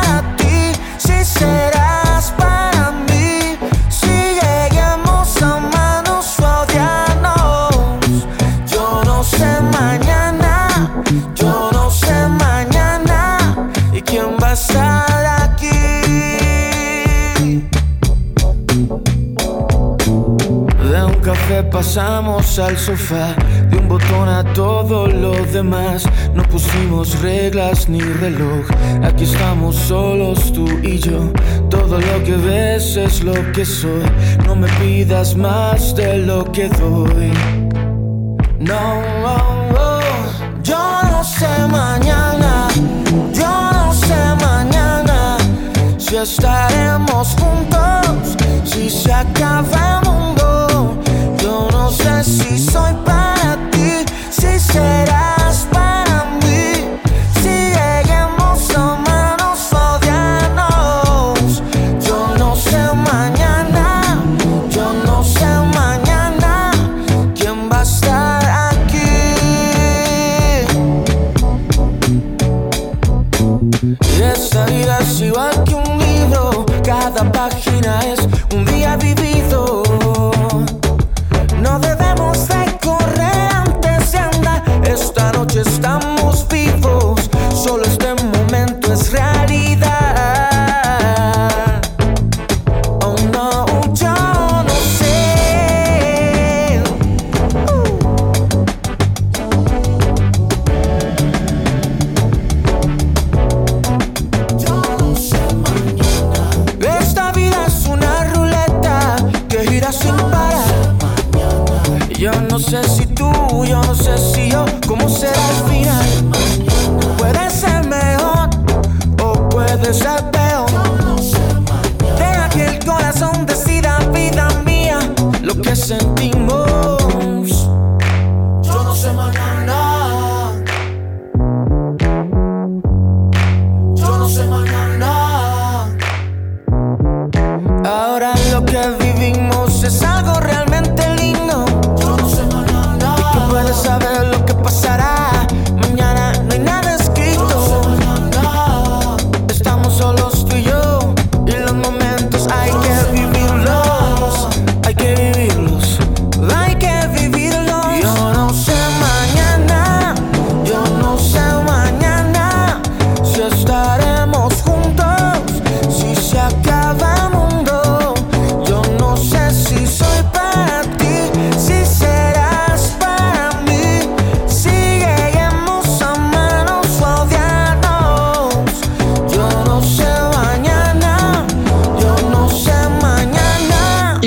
[21.74, 23.34] pasamos al sofá,
[23.68, 26.04] de un botón a todo lo demás.
[26.34, 28.64] No pusimos reglas ni reloj,
[29.02, 31.32] aquí estamos solos tú y yo.
[31.68, 34.04] Todo lo que ves es lo que soy,
[34.46, 37.32] no me pidas más de lo que doy.
[38.60, 38.80] No,
[40.62, 42.53] yo no sé mañana,
[46.14, 51.00] si estaremos juntos, si se acaba el mundo
[51.90, 55.03] sé si soy para ti, si serás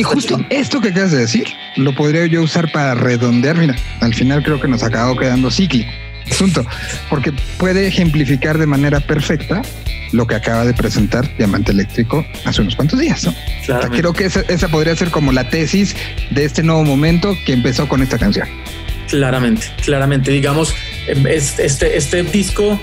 [0.04, 3.58] justo esto que acabas de decir lo podría yo usar para redondear.
[3.58, 5.92] Mira, al final creo que nos acabó quedando cíclico
[6.32, 6.66] asunto,
[7.10, 9.62] porque puede ejemplificar de manera perfecta
[10.12, 13.26] lo que acaba de presentar Diamante Eléctrico hace unos cuantos días.
[13.26, 13.34] ¿no?
[13.92, 15.96] creo que esa, esa, podría ser como la tesis
[16.32, 18.48] de este nuevo momento que empezó con esta canción.
[19.10, 20.32] Claramente, claramente.
[20.32, 20.74] Digamos,
[21.08, 22.80] em, este, este disco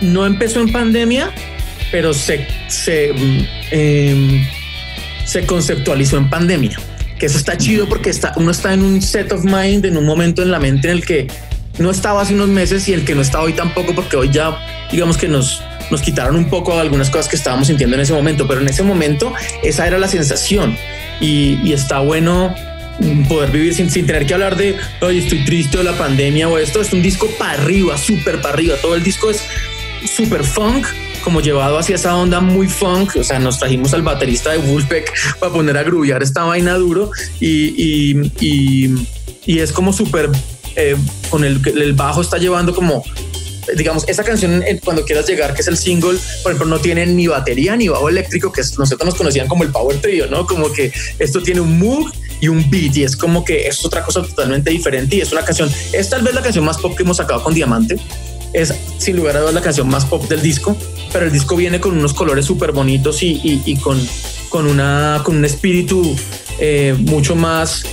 [0.00, 1.32] no empezó en pandemia,
[1.90, 3.12] pero se, se,
[3.70, 4.44] em,
[5.26, 6.78] se conceptualizó en pandemia.
[7.18, 10.06] Que eso está chido porque está, uno está en un set of mind, en un
[10.06, 11.26] momento en la mente en el que
[11.78, 14.58] no estaba hace unos meses y el que no está hoy tampoco, porque hoy ya
[14.90, 18.46] digamos que nos, nos quitaron un poco algunas cosas que estábamos sintiendo en ese momento,
[18.46, 20.76] pero en ese momento esa era la sensación.
[21.20, 22.54] Y, y está bueno
[23.28, 26.58] poder vivir sin, sin tener que hablar de, hoy estoy triste o la pandemia o
[26.58, 29.42] esto, es un disco para arriba, súper para arriba, todo el disco es
[30.16, 30.86] súper funk,
[31.26, 35.12] como llevado hacia esa onda muy funk, o sea, nos trajimos al baterista de Wolfpack
[35.40, 37.10] para poner a grubear esta vaina duro
[37.40, 39.08] y, y, y,
[39.44, 40.30] y es como súper
[40.76, 40.94] eh,
[41.28, 43.02] con el, el bajo está llevando como
[43.76, 47.26] digamos, esa canción cuando quieras llegar, que es el single, por ejemplo, no tiene ni
[47.26, 50.46] batería ni bajo eléctrico, que nosotros nos conocían como el power trio, ¿no?
[50.46, 54.04] Como que esto tiene un move y un beat y es como que es otra
[54.04, 57.02] cosa totalmente diferente y es una canción, es tal vez la canción más pop que
[57.02, 57.96] hemos sacado con Diamante,
[58.52, 60.76] es sin lugar a dudas la canción más pop del disco,
[61.12, 64.00] pero el disco viene con unos colores súper bonitos y, y, con,
[64.48, 66.16] con, una, con un espíritu
[66.58, 67.84] eh, mucho más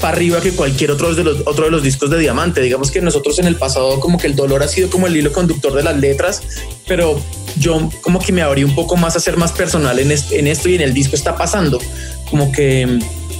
[0.00, 2.60] para arriba que cualquier otro de los otro de los discos de Diamante.
[2.60, 5.32] Digamos que nosotros en el pasado como que el dolor ha sido como el hilo
[5.32, 6.42] conductor de las letras,
[6.86, 7.20] pero
[7.58, 10.68] yo como que me abrí un poco más a ser más personal en, en esto
[10.68, 11.80] y en el disco está pasando.
[12.28, 12.98] Como que mm,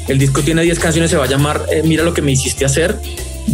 [0.08, 2.64] el disco tiene 10 canciones, se va a llamar eh, Mira lo que me hiciste
[2.64, 2.98] hacer.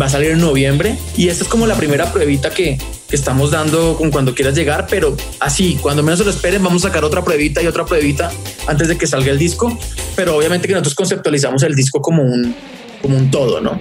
[0.01, 2.79] Va a salir en noviembre y esta es como la primera pruebita que,
[3.11, 6.85] que estamos dando con cuando quieras llegar, pero así, cuando menos se lo esperen, vamos
[6.85, 8.31] a sacar otra pruebita y otra pruebita
[8.69, 9.77] antes de que salga el disco.
[10.15, 12.55] Pero obviamente que nosotros conceptualizamos el disco como un,
[13.03, 13.81] como un todo, ¿no?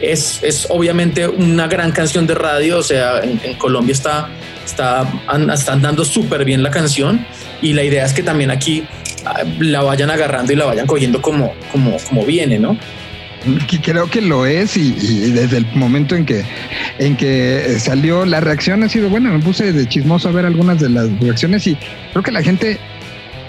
[0.00, 4.28] Es, es obviamente una gran canción de radio, o sea, en, Colombia está,
[4.64, 5.04] está,
[5.52, 7.26] están dando súper bien la canción
[7.60, 8.84] y la idea es que también aquí
[9.24, 12.78] ah, la vayan agarrando y la vayan cogiendo como, como, como viene, ¿no?
[13.82, 14.92] Creo que lo es y,
[15.30, 16.44] desde el momento en que,
[16.98, 19.30] en que salió la reacción ha sido buena.
[19.30, 21.76] Me puse de chismoso a ver algunas de las reacciones y
[22.12, 22.78] creo que la gente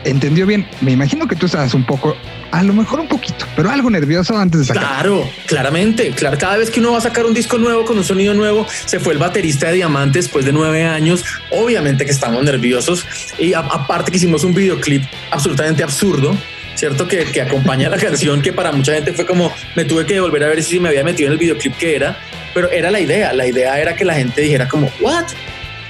[0.03, 0.65] entendió bien.
[0.81, 2.15] Me imagino que tú estabas un poco,
[2.51, 4.83] a lo mejor un poquito, pero algo nervioso antes de sacar.
[4.83, 6.11] Claro, claramente.
[6.11, 8.65] Claro, cada vez que uno va a sacar un disco nuevo con un sonido nuevo,
[8.85, 11.25] se fue el baterista de Diamante después de nueve años.
[11.51, 13.05] Obviamente que estamos nerviosos
[13.37, 16.35] y aparte que hicimos un videoclip absolutamente absurdo.
[16.80, 20.17] Cierto que, que acompaña la canción, que para mucha gente fue como me tuve que
[20.21, 22.17] volver a ver si me había metido en el videoclip que era,
[22.53, 23.34] pero era la idea.
[23.34, 25.25] La idea era que la gente dijera, como, ¿what?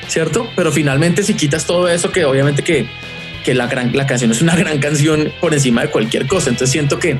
[0.07, 0.49] ¿Cierto?
[0.55, 2.87] Pero finalmente, si quitas todo eso, que obviamente que
[3.43, 6.49] que la, gran, la canción es una gran canción por encima de cualquier cosa.
[6.49, 7.19] Entonces siento que,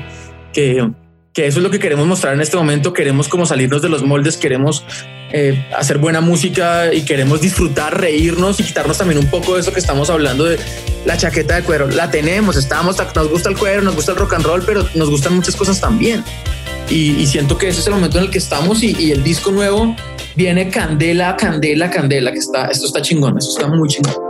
[0.52, 0.90] que,
[1.32, 2.92] que eso es lo que queremos mostrar en este momento.
[2.92, 4.84] Queremos como salirnos de los moldes, queremos
[5.32, 9.72] eh, hacer buena música y queremos disfrutar, reírnos y quitarnos también un poco de eso
[9.72, 10.58] que estamos hablando de
[11.04, 11.88] la chaqueta de cuero.
[11.88, 15.10] La tenemos, estamos, nos gusta el cuero, nos gusta el rock and roll, pero nos
[15.10, 16.24] gustan muchas cosas también.
[16.88, 19.52] Y, siento que ese es el momento en el que estamos y, y el disco
[19.52, 19.94] nuevo
[20.34, 24.29] viene candela, candela, candela, que está, esto está chingón, esto está muy chingón.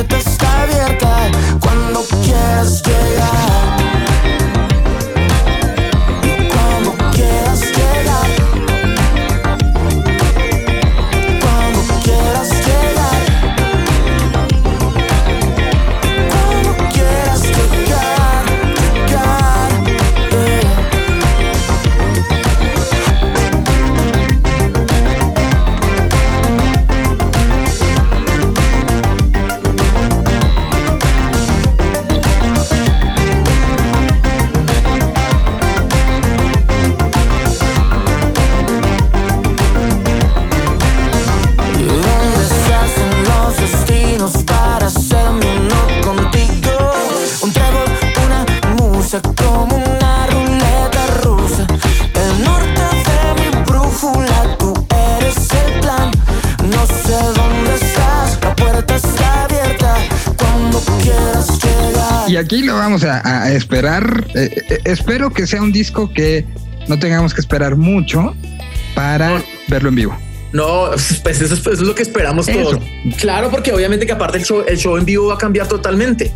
[0.00, 0.29] Esto
[62.50, 64.26] aquí lo vamos a, esperar.
[64.34, 66.44] Eh, eh, espero que sea un disco que
[66.88, 68.34] no tengamos que esperar mucho
[68.96, 70.18] para verlo en vivo.
[70.52, 70.90] No,
[71.22, 72.82] pues eso, es lo que esperamos todos.
[73.18, 76.32] Claro, porque obviamente que aparte el show, el show en vivo va a cambiar totalmente.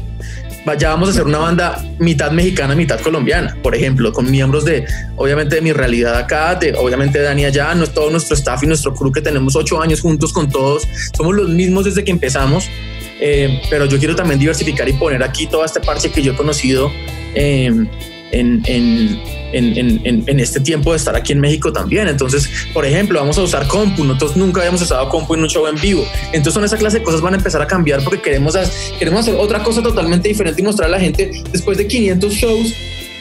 [0.78, 4.86] Ya vamos a hacer una banda mitad mexicana, mitad colombiana, por ejemplo, con miembros de,
[5.16, 8.94] obviamente, de mi realidad acá, de, obviamente, Dani allá, no, todo nuestro staff y nuestro
[8.94, 12.70] crew que tenemos ocho años juntos con todos, somos los mismos desde que empezamos,
[13.20, 16.36] eh, pero yo quiero también diversificar y poner aquí todo este parche que yo he
[16.36, 16.90] conocido
[17.34, 17.70] eh,
[18.34, 22.08] en, en en, en, este tiempo de estar aquí en México también.
[22.08, 24.04] Entonces, por ejemplo, vamos a usar compu.
[24.04, 26.04] Nosotros nunca habíamos usado compu en un show en vivo.
[26.26, 28.56] Entonces, son esa clase de cosas van a empezar a cambiar porque queremos,
[28.98, 32.74] queremos hacer otra cosa totalmente diferente y mostrar a la gente después de 500 shows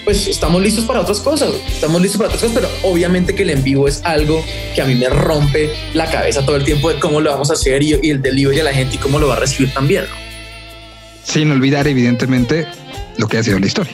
[0.04, 3.52] pues estamos listos para otras cosas, estamos listos para otras cosas, pero obviamente que el
[3.52, 4.44] en vivo es algo
[4.76, 7.54] que a mí me rompe la cabeza todo el tiempo de cómo lo vamos a
[7.54, 10.04] hacer y, el delivery de la gente y cómo lo va a recibir también.
[11.24, 12.68] Sin olvidar, evidentemente,
[13.18, 13.94] lo que ha sido la historia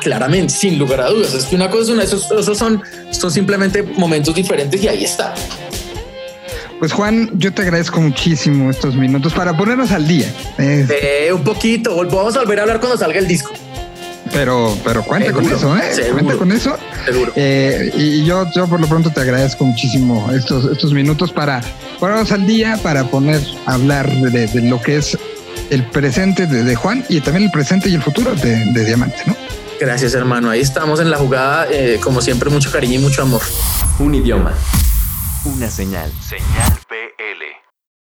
[0.00, 1.34] claramente, sin lugar a dudas.
[1.34, 5.04] Es que una cosa es una, esos, esos son, son simplemente momentos diferentes y ahí
[5.04, 5.34] está.
[6.78, 10.32] Pues Juan, yo te agradezco muchísimo estos minutos para ponernos al día.
[10.58, 13.50] Eh, un poquito, vamos a volver a hablar cuando salga el disco.
[14.32, 16.10] Pero, pero cuenta con eso, ¿eh?
[16.12, 16.76] Cuenta con eso.
[17.06, 17.32] Seguro.
[17.34, 21.62] Eh, y yo, yo por lo pronto te agradezco muchísimo estos, estos minutos para
[21.98, 25.18] ponernos al día, para poner a hablar de, de lo que es
[25.70, 29.36] el presente de, Juan y también el presente y el futuro de, de Diamante, ¿no?
[29.80, 30.50] Gracias, hermano.
[30.50, 31.68] Ahí estamos en la jugada.
[31.70, 33.42] Eh, como siempre, mucho cariño y mucho amor.
[33.98, 34.52] Un idioma.
[35.44, 36.10] Una señal.
[36.20, 37.67] Señal PL.